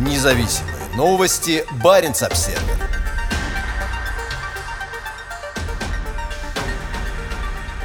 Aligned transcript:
Независимые 0.00 0.76
новости. 0.96 1.62
Барин 1.84 2.12
обсерва 2.12 2.58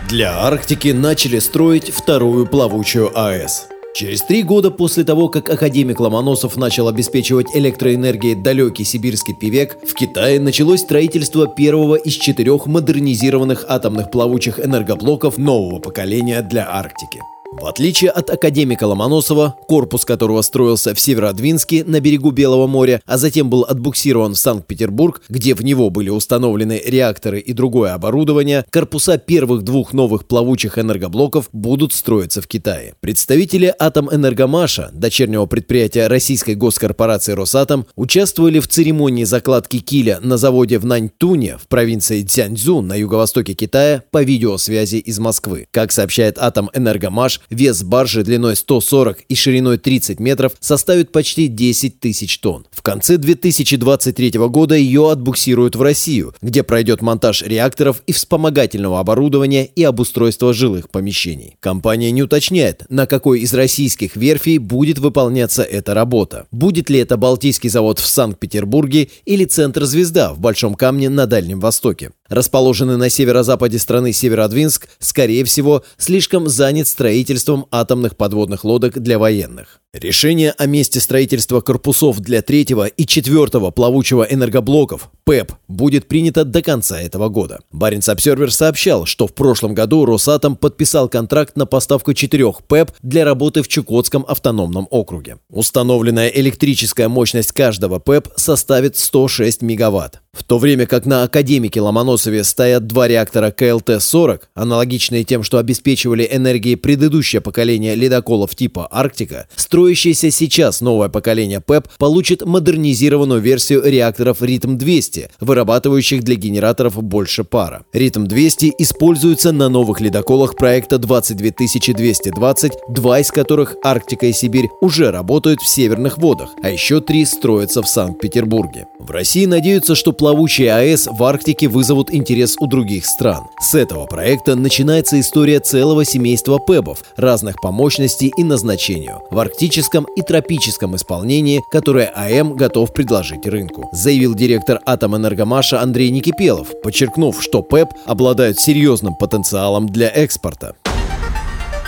Для 0.07 0.39
Арктики 0.39 0.89
начали 0.89 1.39
строить 1.39 1.89
вторую 1.89 2.45
плавучую 2.45 3.11
АЭС. 3.19 3.67
Через 3.93 4.21
три 4.21 4.43
года 4.43 4.71
после 4.71 5.03
того, 5.03 5.27
как 5.27 5.49
академик 5.49 5.99
Ломоносов 5.99 6.55
начал 6.55 6.87
обеспечивать 6.87 7.47
электроэнергией 7.53 8.35
далекий 8.35 8.85
сибирский 8.85 9.33
пивек, 9.33 9.77
в 9.85 9.93
Китае 9.93 10.39
началось 10.39 10.81
строительство 10.81 11.47
первого 11.47 11.95
из 11.95 12.13
четырех 12.13 12.65
модернизированных 12.65 13.65
атомных 13.67 14.09
плавучих 14.09 14.61
энергоблоков 14.61 15.37
нового 15.37 15.79
поколения 15.79 16.41
для 16.41 16.65
Арктики. 16.69 17.19
В 17.57 17.67
отличие 17.67 18.11
от 18.11 18.29
академика 18.29 18.83
Ломоносова, 18.83 19.55
корпус 19.67 20.03
которого 20.03 20.41
строился 20.41 20.93
в 20.93 20.99
Северодвинске 20.99 21.85
на 21.85 22.01
берегу 22.01 22.31
Белого 22.31 22.67
моря, 22.67 23.01
а 23.05 23.17
затем 23.17 23.49
был 23.49 23.63
отбуксирован 23.63 24.33
в 24.33 24.37
Санкт-Петербург, 24.37 25.21
где 25.29 25.55
в 25.55 25.63
него 25.63 25.89
были 25.89 26.09
установлены 26.09 26.81
реакторы 26.85 27.39
и 27.39 27.53
другое 27.53 27.93
оборудование, 27.93 28.65
корпуса 28.69 29.17
первых 29.17 29.63
двух 29.63 29.93
новых 29.93 30.27
плавучих 30.27 30.77
энергоблоков 30.77 31.47
будут 31.53 31.93
строиться 31.93 32.41
в 32.41 32.47
Китае. 32.47 32.95
Представители 32.99 33.73
Атомэнергомаша, 33.79 34.89
дочернего 34.91 35.45
предприятия 35.45 36.07
российской 36.07 36.55
госкорпорации 36.55 37.31
«Росатом», 37.31 37.85
участвовали 37.95 38.59
в 38.59 38.67
церемонии 38.67 39.23
закладки 39.23 39.79
киля 39.79 40.19
на 40.21 40.35
заводе 40.35 40.77
в 40.77 40.85
Наньтуне 40.85 41.57
в 41.57 41.67
провинции 41.69 42.21
Цзяньцзю 42.23 42.81
на 42.81 42.95
юго-востоке 42.95 43.53
Китая 43.53 44.03
по 44.11 44.23
видеосвязи 44.23 44.97
из 44.97 45.19
Москвы. 45.19 45.67
Как 45.71 45.93
сообщает 45.93 46.37
Атомэнергомаш, 46.37 47.39
Вес 47.49 47.83
баржи 47.83 48.23
длиной 48.23 48.55
140 48.55 49.19
и 49.27 49.35
шириной 49.35 49.77
30 49.77 50.19
метров 50.19 50.53
составит 50.59 51.11
почти 51.11 51.47
10 51.47 51.99
тысяч 51.99 52.39
тонн. 52.39 52.65
В 52.71 52.81
конце 52.81 53.17
2023 53.17 54.31
года 54.49 54.75
ее 54.75 55.11
отбуксируют 55.11 55.75
в 55.75 55.81
Россию, 55.81 56.33
где 56.41 56.63
пройдет 56.63 57.01
монтаж 57.01 57.43
реакторов 57.43 58.01
и 58.07 58.13
вспомогательного 58.13 58.99
оборудования 58.99 59.65
и 59.65 59.83
обустройство 59.83 60.53
жилых 60.53 60.89
помещений. 60.89 61.55
Компания 61.59 62.11
не 62.11 62.23
уточняет, 62.23 62.83
на 62.89 63.07
какой 63.07 63.41
из 63.41 63.53
российских 63.53 64.15
верфей 64.15 64.57
будет 64.57 64.99
выполняться 64.99 65.63
эта 65.63 65.93
работа. 65.93 66.47
Будет 66.51 66.89
ли 66.89 66.99
это 66.99 67.17
Балтийский 67.17 67.69
завод 67.69 67.99
в 67.99 68.07
Санкт-Петербурге 68.07 69.09
или 69.25 69.45
Центр 69.45 69.85
«Звезда» 69.85 70.33
в 70.33 70.39
Большом 70.39 70.75
Камне 70.75 71.09
на 71.09 71.27
Дальнем 71.27 71.59
Востоке. 71.59 72.11
Расположенный 72.27 72.97
на 72.97 73.09
северо-западе 73.09 73.77
страны 73.77 74.11
Северодвинск, 74.11 74.87
скорее 74.97 75.43
всего, 75.43 75.83
слишком 75.97 76.47
занят 76.47 76.87
строительством 76.87 77.34
атомных 77.71 78.17
подводных 78.17 78.63
лодок 78.63 78.99
для 78.99 79.19
военных. 79.19 79.81
Решение 79.95 80.51
о 80.57 80.65
месте 80.65 80.99
строительства 80.99 81.61
корпусов 81.61 82.19
для 82.19 82.41
третьего 82.41 82.85
и 82.85 83.05
четвертого 83.05 83.71
плавучего 83.71 84.23
энергоблоков 84.23 85.09
ПЭП 85.23 85.53
будет 85.69 86.09
принято 86.09 86.43
до 86.43 86.61
конца 86.61 86.99
этого 86.99 87.29
года. 87.29 87.61
Баренц 87.71 88.09
Обсервер 88.09 88.51
сообщал, 88.51 89.05
что 89.05 89.25
в 89.25 89.33
прошлом 89.33 89.73
году 89.73 90.03
Росатом 90.03 90.57
подписал 90.57 91.07
контракт 91.07 91.55
на 91.55 91.65
поставку 91.65 92.13
четырех 92.13 92.61
ПЭП 92.63 92.91
для 93.01 93.23
работы 93.23 93.63
в 93.63 93.69
Чукотском 93.69 94.25
автономном 94.27 94.85
округе. 94.91 95.37
Установленная 95.49 96.27
электрическая 96.27 97.07
мощность 97.07 97.53
каждого 97.53 97.99
ПЭП 97.99 98.27
составит 98.35 98.97
106 98.97 99.61
мегаватт. 99.61 100.21
В 100.35 100.43
то 100.43 100.57
время 100.57 100.85
как 100.85 101.05
на 101.05 101.23
Академике 101.23 101.79
Ломоносове 101.79 102.43
стоят 102.43 102.85
два 102.87 103.07
реактора 103.07 103.51
КЛТ-40, 103.57 104.41
аналогичные 104.53 105.23
тем, 105.23 105.43
что 105.43 105.59
обеспечивали 105.59 106.27
энергией 106.29 106.75
предыдущее 106.75 107.41
поколение 107.41 107.95
ледоколов 107.95 108.53
типа 108.53 108.85
«Арктика», 108.91 109.47
строящееся 109.85 110.31
сейчас 110.31 110.81
новое 110.81 111.09
поколение 111.09 111.61
ПЭП 111.61 111.87
получит 111.99 112.43
модернизированную 112.43 113.39
версию 113.39 113.83
реакторов 113.83 114.41
«Ритм-200», 114.41 115.29
вырабатывающих 115.39 116.23
для 116.23 116.35
генераторов 116.35 117.01
больше 117.03 117.43
пара. 117.43 117.85
«Ритм-200» 117.93 118.71
используется 118.79 119.51
на 119.51 119.69
новых 119.69 120.01
ледоколах 120.01 120.55
проекта 120.55 120.97
22220, 120.97 122.71
два 122.89 123.19
из 123.19 123.29
которых 123.29 123.75
«Арктика» 123.83 124.25
и 124.25 124.33
«Сибирь» 124.33 124.69
уже 124.81 125.11
работают 125.11 125.61
в 125.61 125.67
северных 125.67 126.17
водах, 126.17 126.49
а 126.63 126.69
еще 126.71 126.99
три 126.99 127.23
строятся 127.25 127.83
в 127.83 127.87
Санкт-Петербурге. 127.87 128.87
В 128.99 129.11
России 129.11 129.45
надеются, 129.45 129.93
что 129.93 130.13
плавучие 130.13 130.73
АЭС 130.73 131.09
в 131.11 131.23
Арктике 131.23 131.67
вызовут 131.67 132.11
интерес 132.11 132.55
у 132.59 132.65
других 132.65 133.05
стран. 133.05 133.43
С 133.61 133.75
этого 133.75 134.07
проекта 134.07 134.55
начинается 134.55 135.19
история 135.19 135.59
целого 135.59 136.05
семейства 136.05 136.57
ПЭБов 136.57 137.03
разных 137.17 137.61
по 137.61 137.71
мощности 137.71 138.31
и 138.35 138.43
назначению 138.43 139.21
в 139.29 139.39
арктическом 139.75 140.05
и 140.15 140.21
тропическом 140.21 140.95
исполнении, 140.95 141.61
которое 141.69 142.07
АМ 142.15 142.55
готов 142.55 142.93
предложить 142.93 143.45
рынку, 143.45 143.89
заявил 143.91 144.33
директор 144.33 144.79
Атомэнергомаша 144.85 145.81
Андрей 145.81 146.11
Никипелов, 146.11 146.69
подчеркнув, 146.81 147.41
что 147.43 147.61
ПЭБ 147.61 147.89
обладают 148.05 148.57
серьезным 148.59 149.15
потенциалом 149.15 149.87
для 149.89 150.07
экспорта. 150.07 150.75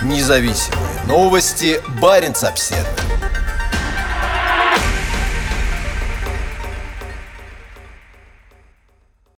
Независимые 0.03 0.81
новости. 1.08 1.78
Барин 2.02 2.34
обседный. 2.42 3.06